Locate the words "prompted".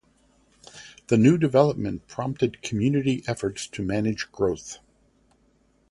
2.07-2.63